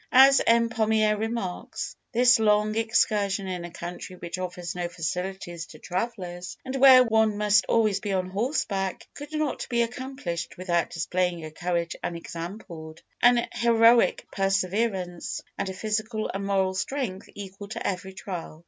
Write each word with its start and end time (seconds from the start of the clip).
As 0.13 0.41
M. 0.47 0.67
Pommier 0.69 1.15
remarks, 1.15 1.95
this 2.11 2.39
long 2.39 2.73
excursion 2.75 3.47
in 3.47 3.63
a 3.63 3.69
country 3.69 4.15
which 4.15 4.39
offers 4.39 4.73
no 4.73 4.87
facilities 4.89 5.67
to 5.67 5.77
travellers, 5.77 6.57
and 6.65 6.75
where 6.75 7.03
one 7.03 7.37
must 7.37 7.65
always 7.69 7.99
be 7.99 8.11
on 8.11 8.31
horseback, 8.31 9.07
could 9.13 9.31
not 9.31 9.67
be 9.69 9.83
accomplished 9.83 10.57
without 10.57 10.89
displaying 10.89 11.45
a 11.45 11.51
courage 11.51 11.95
unexampled, 12.03 13.03
an 13.21 13.47
heroic 13.51 14.25
perseverance, 14.31 15.39
and 15.55 15.69
a 15.69 15.73
physical 15.75 16.31
and 16.33 16.47
moral 16.47 16.73
strength 16.73 17.29
equal 17.35 17.67
to 17.67 17.87
every 17.87 18.13
trial. 18.15 18.59